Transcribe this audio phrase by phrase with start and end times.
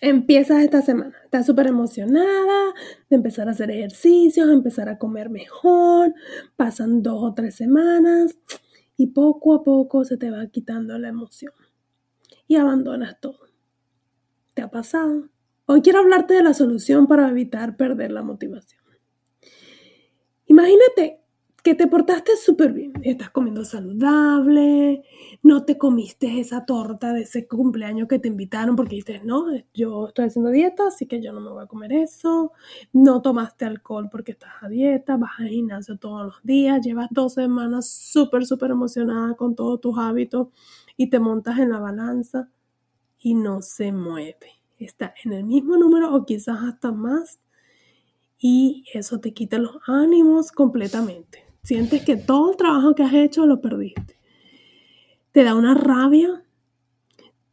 [0.00, 2.74] empiezas esta semana, estás súper emocionada
[3.08, 6.14] de empezar a hacer ejercicios, empezar a comer mejor,
[6.56, 8.38] pasan dos o tres semanas
[8.96, 11.52] y poco a poco se te va quitando la emoción
[12.46, 13.40] y abandonas todo.
[14.54, 15.28] ¿Te ha pasado?
[15.66, 18.82] Hoy quiero hablarte de la solución para evitar perder la motivación.
[20.46, 21.20] Imagínate
[21.62, 25.02] que te portaste súper bien, estás comiendo saludable,
[25.42, 30.08] no te comiste esa torta de ese cumpleaños que te invitaron porque dices, no, yo
[30.08, 32.52] estoy haciendo dieta, así que yo no me voy a comer eso,
[32.92, 37.34] no tomaste alcohol porque estás a dieta, vas al gimnasio todos los días, llevas dos
[37.34, 40.48] semanas súper, súper emocionada con todos tus hábitos
[40.96, 42.48] y te montas en la balanza
[43.18, 47.38] y no se mueve, está en el mismo número o quizás hasta más
[48.38, 51.49] y eso te quita los ánimos completamente.
[51.62, 54.16] Sientes que todo el trabajo que has hecho lo perdiste.
[55.32, 56.42] Te da una rabia,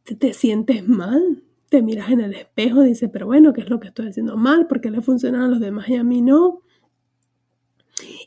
[0.02, 3.78] te, sientes mal, te miras en el espejo y dices, pero bueno, ¿qué es lo
[3.78, 4.66] que estoy haciendo mal?
[4.66, 6.62] ¿Por qué le funcionan a los demás y a mí no?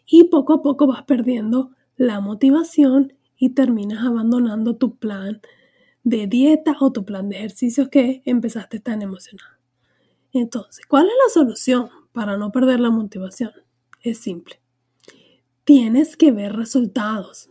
[0.06, 5.41] Y poco a poco vas perdiendo la motivación y terminas abandonando tu plan
[6.03, 9.57] de dieta o tu plan de ejercicios que empezaste tan emocionado.
[10.31, 13.51] Entonces, ¿cuál es la solución para no perder la motivación?
[14.01, 14.60] Es simple
[15.63, 17.49] tienes que ver resultados.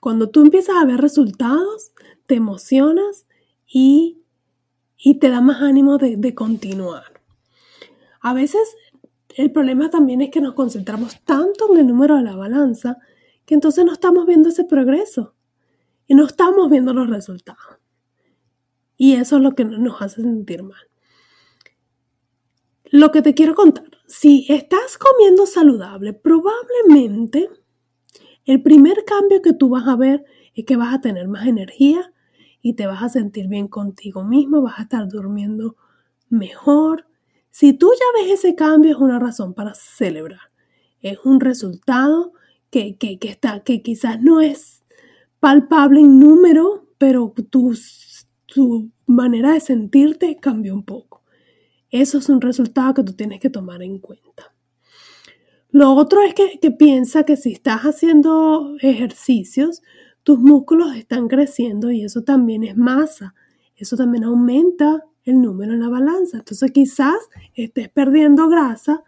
[0.00, 1.92] Cuando tú empiezas a ver resultados,
[2.26, 3.26] te emocionas
[3.66, 4.16] y,
[5.20, 7.22] te da más ánimo de, de continuar.
[8.20, 8.60] A veces
[9.36, 12.98] el problema también es que nos concentramos tanto en el número de la balanza
[13.44, 15.34] que entonces no estamos viendo ese progreso
[16.06, 17.78] y no estamos viendo los resultados.
[18.96, 20.88] Y eso es lo que nos hace sentir mal.
[22.84, 27.48] Lo que te quiero contar si estás comiendo saludable, probablemente
[28.44, 32.12] el primer cambio que tú vas a ver es que vas a tener más energía
[32.60, 35.76] y te vas a sentir bien contigo mismo, vas a estar durmiendo
[36.28, 37.06] mejor.
[37.50, 40.50] Si tú ya ves ese cambio es una razón para celebrar.
[41.00, 42.32] Es un resultado
[42.70, 44.82] que, está, que quizás no es
[45.38, 47.78] palpable en número, pero tu,
[48.46, 51.19] tu manera de sentirte cambió un poco.
[51.90, 54.54] Eso es un resultado que tú tienes que tomar en cuenta.
[55.72, 59.82] Lo otro es que, piensa que si estás haciendo ejercicios,
[60.22, 63.34] tus músculos están creciendo y eso también es masa.
[63.76, 66.38] Eso también aumenta el número en la balanza.
[66.38, 67.16] Entonces quizás
[67.54, 69.04] estés perdiendo grasa,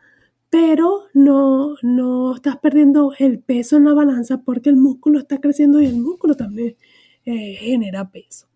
[0.50, 5.80] pero no, no estás perdiendo el peso en la balanza porque el músculo está creciendo
[5.80, 6.76] y el músculo también
[7.24, 8.51] eh, genera peso.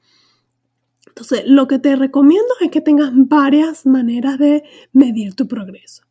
[1.17, 6.03] Entonces, lo que te recomiendo es que tengas varias maneras de medir tu progreso.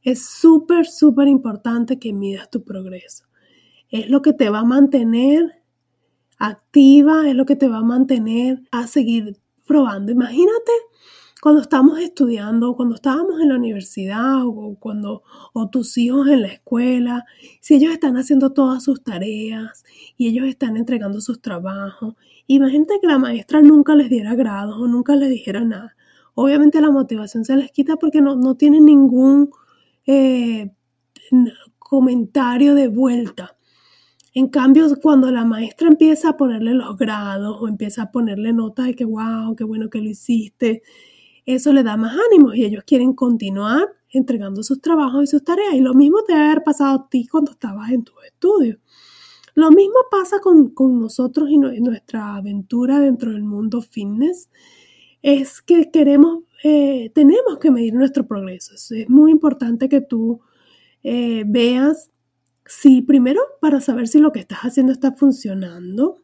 [0.00, 3.26] Es súper, súper importante que midas tu progreso.
[3.90, 5.62] Es lo que te va a mantener
[6.38, 9.36] activa, es lo que te va a mantener a seguir
[9.66, 10.12] probando.
[10.12, 10.72] Imagínate
[11.40, 15.22] cuando estamos estudiando, cuando estábamos en la universidad o cuando
[15.52, 17.24] o tus hijos en la escuela,
[17.60, 19.84] si ellos están haciendo todas sus tareas
[20.16, 22.14] y ellos están entregando sus trabajos
[22.50, 25.94] Imagínate que la maestra nunca les diera grados o nunca les dijera nada.
[26.34, 29.50] Obviamente la motivación se les quita porque no, no tienen ningún
[30.06, 30.70] eh,
[31.78, 33.54] comentario de vuelta.
[34.32, 38.86] En cambio, cuando la maestra empieza a ponerle los grados o empieza a ponerle notas
[38.86, 40.82] de que, wow, qué bueno que lo hiciste,
[41.54, 45.74] eso le da más ánimo y ellos quieren continuar entregando sus trabajos y sus tareas.
[45.74, 48.78] Y lo mismo te debe haber pasado a ti cuando estabas en tus estudios.
[49.54, 54.50] Lo mismo pasa con, nosotros y nuestra aventura dentro del mundo fitness.
[55.22, 58.74] Es que queremos, eh, tenemos que medir nuestro progreso.
[58.74, 60.40] Es muy importante que tú
[61.02, 62.10] eh, veas
[62.66, 66.18] si primero para saber si lo que estás haciendo está funcionando.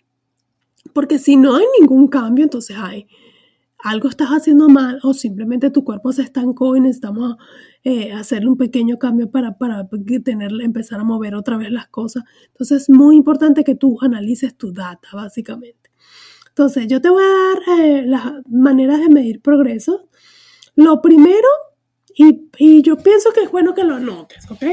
[0.93, 3.09] Porque si no hay ningún cambio, entonces hay,
[3.79, 7.37] algo estás haciendo mal o simplemente tu cuerpo se estancó y necesitamos
[7.83, 9.89] eh, hacerle un pequeño cambio para, para
[10.25, 12.25] tener, empezar a mover otra vez las cosas.
[12.47, 15.91] Entonces es muy importante que tú analices tu data, básicamente.
[16.49, 20.09] Entonces yo te voy a dar eh, las maneras de medir progreso.
[20.77, 21.49] Lo primero,
[22.17, 24.65] y, y yo pienso que es bueno que lo anotes, ¿ok?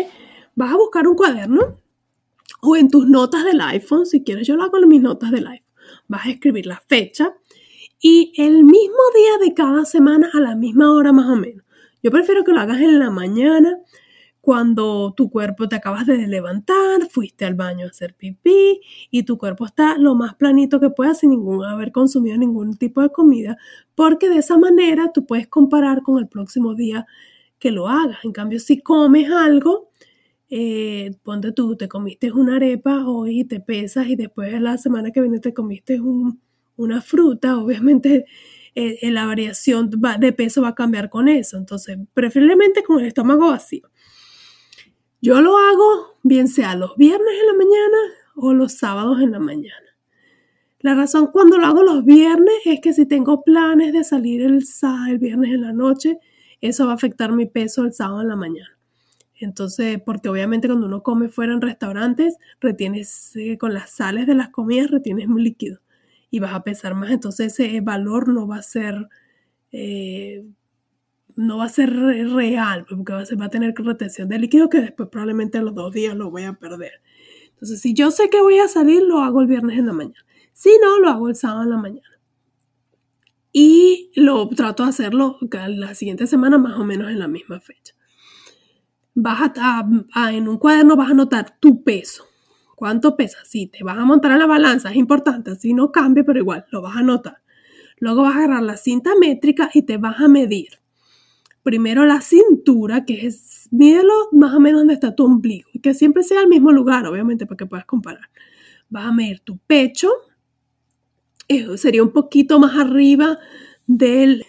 [0.56, 1.82] Vas a buscar un cuaderno
[2.62, 5.48] o en tus notas del iPhone, si quieres yo lo hago en mis notas del
[5.48, 5.68] iPhone.
[6.08, 7.36] Vas a escribir la fecha
[8.02, 11.64] y el mismo día de cada semana a la misma hora más o menos.
[12.04, 13.78] Yo prefiero que lo hagas en la mañana,
[14.42, 18.82] cuando tu cuerpo te acabas de levantar, fuiste al baño a hacer pipí
[19.12, 23.02] y tu cuerpo está lo más planito que pueda sin ningún haber consumido ningún tipo
[23.02, 23.58] de comida,
[23.94, 27.06] porque de esa manera tú puedes comparar con el próximo día
[27.60, 28.26] que lo hagas.
[28.26, 29.92] En cambio, si comes algo,
[30.50, 35.12] eh, ponte tú, te comiste una arepa hoy y te pesas y después la semana
[35.12, 36.00] que viene te comiste
[36.76, 38.26] una fruta, obviamente
[38.76, 41.58] eh, la variación de peso va a cambiar con eso.
[41.58, 43.90] Entonces, preferiblemente con el estómago vacío.
[45.22, 47.98] Yo lo hago bien sea los viernes en la mañana
[48.36, 49.76] o los sábados en la mañana.
[50.80, 54.64] La razón cuando lo hago los viernes es que si tengo planes de salir el,
[55.10, 56.18] el viernes en la noche,
[56.60, 58.80] eso va a afectar mi peso el sábado en la mañana.
[59.36, 64.36] Entonces, porque obviamente cuando uno come fuera en restaurantes, retienes eh, con las sales de
[64.36, 65.82] las comidas, retienes un líquido
[66.32, 69.10] y vas a pesar más, entonces ese valor no va a ser,
[69.74, 70.46] eh,
[71.36, 74.80] no va a ser real, porque va a, va a tener retención de líquido que
[74.80, 77.02] después probablemente a los dos días lo voy a perder.
[77.50, 80.26] Entonces, si yo sé que voy a salir, lo hago el viernes en la mañana.
[80.54, 82.20] Si no, lo hago el sábado en la mañana.
[83.52, 87.94] Y lo trato de hacerlo la siguiente semana más o menos en la misma fecha.
[89.14, 92.31] Vas a, en un cuaderno vas a anotar tu peso
[92.82, 93.38] ¿Cuánto pesa?
[93.46, 96.66] Si te vas a montar en la balanza, es importante, así no cambie, pero igual
[96.72, 97.38] lo vas a notar.
[98.00, 100.80] Luego vas a agarrar la cinta métrica y te vas a medir.
[101.62, 106.24] Primero la cintura, que es, mídelo más o menos donde está tu ombligo, que siempre
[106.24, 108.32] sea el mismo lugar, obviamente, para que puedas comparar.
[108.90, 110.10] Vas a medir tu pecho,
[111.48, 113.38] eso sería un poquito más arriba
[113.86, 114.44] del,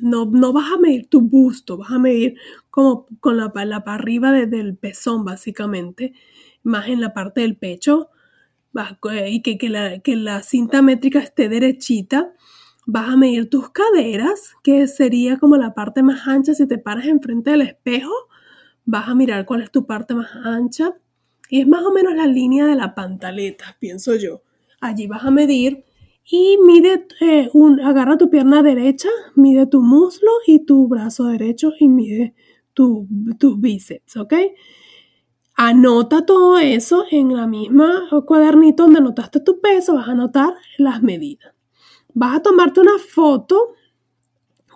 [0.00, 2.36] no, no vas a medir tu busto, vas a medir
[2.70, 6.12] como con la, la para arriba del pezón, básicamente
[6.62, 8.10] más en la parte del pecho
[9.28, 12.32] y que, que, la, que la cinta métrica esté derechita.
[12.84, 16.54] Vas a medir tus caderas, que sería como la parte más ancha.
[16.54, 18.12] Si te paras enfrente del espejo,
[18.84, 20.94] vas a mirar cuál es tu parte más ancha.
[21.48, 24.42] Y es más o menos la línea de la pantaleta, pienso yo.
[24.80, 25.84] Allí vas a medir
[26.24, 27.50] y mide, eh,
[27.84, 32.34] agarra tu pierna derecha, mide tu muslo y tu brazo derecho y mide
[32.72, 34.34] tus bíceps, ¿ok?
[35.54, 41.02] Anota todo eso en la misma cuadernito donde anotaste tu peso, vas a anotar las
[41.02, 41.54] medidas.
[42.14, 43.74] Vas a tomarte una foto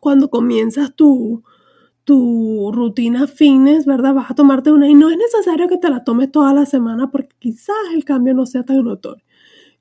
[0.00, 1.43] cuando comienzas tu,
[2.05, 4.14] tu rutina fitness, ¿verdad?
[4.14, 7.11] Vas a tomarte una y no es necesario que te la tomes toda la semana
[7.11, 9.25] porque quizás el cambio no sea tan notorio.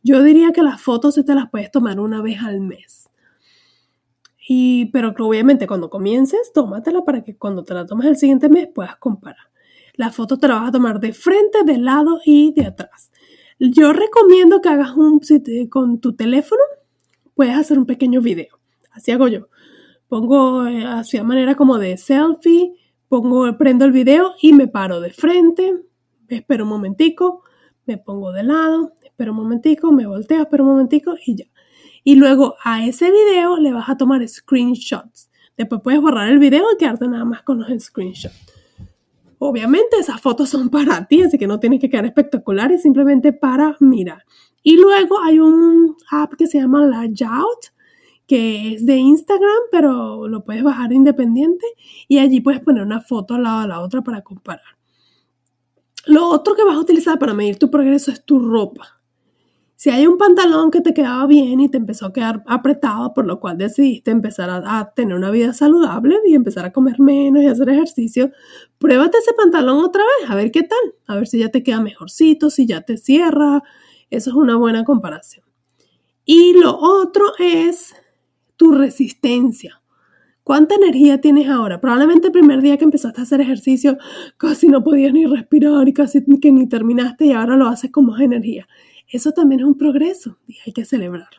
[0.01, 3.09] Yo diría que las fotos se te las puedes tomar una vez al mes.
[4.47, 8.67] Y, pero obviamente cuando comiences, tómatela para que cuando te la tomes el siguiente mes
[8.73, 9.51] puedas comparar.
[9.97, 13.11] La foto te la vas a tomar de frente, de lado y de atrás.
[13.59, 15.21] Yo recomiendo que hagas un,
[15.69, 16.61] con tu teléfono,
[17.33, 18.59] puedes hacer un pequeño video.
[18.91, 19.47] Así hago yo.
[20.07, 22.73] Pongo eh, hacia manera como de selfie,
[23.07, 25.73] pongo, prendo el video y me paro de frente,
[26.27, 27.43] espero un momentico,
[27.85, 31.45] me pongo de lado, espero un momentico, me volteo, espero un momentico y ya.
[32.03, 35.31] Y luego a ese video le vas a tomar screenshots.
[35.57, 38.54] Después puedes borrar el video y quedarte nada más con los screenshots.
[39.39, 43.75] Obviamente esas fotos son para ti, así que no tienes que quedar espectaculares, simplemente para
[43.79, 44.23] mirar.
[44.63, 47.73] Y luego hay un app que se llama Layout,
[48.27, 51.65] que es de Instagram, pero lo puedes bajar independiente
[52.07, 54.75] y allí puedes poner una foto al lado de la otra para comparar.
[56.07, 58.94] Lo otro que vas a utilizar para medir tu progreso es tu ropa.
[59.77, 63.25] Si hay un pantalón que te quedaba bien y te empezó a quedar apretado, por
[63.25, 67.47] lo cual decidiste empezar a, tener una vida saludable y empezar a comer menos y
[67.47, 68.31] hacer ejercicio,
[68.77, 71.81] pruébate ese pantalón otra vez, a ver qué tal, a ver si ya te queda
[71.81, 73.63] mejorcito, si ya te cierra.
[74.09, 75.45] Eso es una buena comparación.
[76.23, 77.93] Y lo otro es
[78.55, 79.81] tu resistencia.
[80.43, 81.81] ¿Cuánta energía tienes ahora?
[81.81, 83.97] Probablemente el primer día que empezaste a hacer ejercicio
[84.37, 88.05] casi no podías ni respirar y casi que ni terminaste y ahora lo haces con
[88.05, 88.67] más energía.
[89.07, 91.29] Eso también es un progreso y hay que celebrar.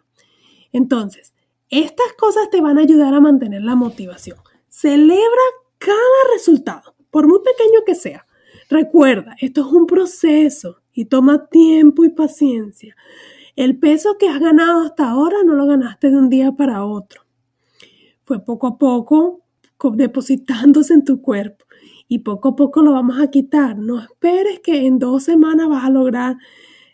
[0.72, 1.34] Entonces,
[1.68, 4.38] estas cosas te van a ayudar a mantener la motivación.
[4.68, 5.42] Celebra
[5.78, 5.96] cada
[6.32, 8.26] resultado, por muy pequeño que sea.
[8.68, 12.96] Recuerda, esto es un proceso y toma tiempo y paciencia.
[13.54, 17.22] El peso que has ganado hasta ahora no lo ganaste de un día para otro.
[18.24, 19.46] fue poco a poco
[19.94, 21.64] depositándose en tu cuerpo
[22.08, 23.78] y poco a poco lo vamos a quitar.
[23.78, 26.36] No esperes que en dos semanas vas a lograr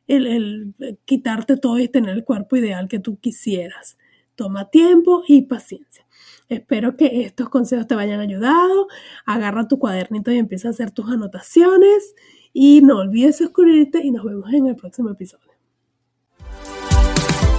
[0.09, 3.97] el, quitarte todo y tener el cuerpo ideal que tú quisieras.
[4.35, 6.07] Toma tiempo y paciencia.
[6.49, 8.89] Espero que estos consejos te vayan ayudado.
[9.25, 12.15] Agarra tu cuadernito y empieza a hacer tus anotaciones.
[12.53, 15.51] Y no olvides suscribirte y nos vemos en el próximo episodio.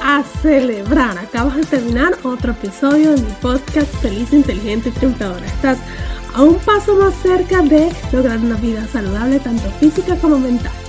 [0.03, 1.17] A celebrar.
[1.17, 5.45] Acabas de terminar otro episodio de mi podcast Feliz, Inteligente y Triunfadora.
[5.45, 5.79] Estás
[6.35, 10.82] a un paso más cerca de lograr una vida saludable, tanto física como mental.